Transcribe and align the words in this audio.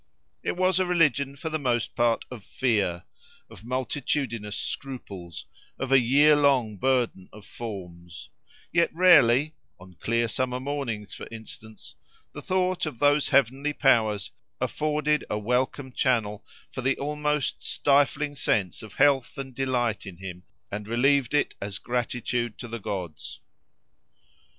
It 0.41 0.57
was 0.57 0.79
a 0.79 0.85
religion 0.87 1.35
for 1.35 1.51
the 1.51 1.59
most 1.59 1.93
part 1.93 2.25
of 2.31 2.43
fear, 2.43 3.03
of 3.51 3.63
multitudinous 3.63 4.57
scruples, 4.57 5.45
of 5.77 5.91
a 5.91 5.99
year 5.99 6.35
long 6.35 6.77
burden 6.77 7.29
of 7.31 7.45
forms; 7.45 8.29
yet 8.73 8.89
rarely 8.95 9.53
(on 9.79 9.97
clear 9.99 10.27
summer 10.27 10.59
mornings, 10.59 11.13
for 11.13 11.27
instance) 11.29 11.93
the 12.33 12.41
thought 12.41 12.87
of 12.87 12.97
those 12.97 13.29
heavenly 13.29 13.73
powers 13.73 14.31
afforded 14.59 15.23
a 15.29 15.37
welcome 15.37 15.91
channel 15.91 16.43
for 16.71 16.81
the 16.81 16.97
almost 16.97 17.61
stifling 17.61 18.33
sense 18.33 18.81
of 18.81 18.95
health 18.95 19.37
and 19.37 19.53
delight 19.53 20.07
in 20.07 20.17
him, 20.17 20.41
and 20.71 20.87
relieved 20.87 21.35
it 21.35 21.53
as 21.61 21.77
gratitude 21.77 22.57
to 22.57 22.67
the 22.67 22.79
gods. 22.79 23.39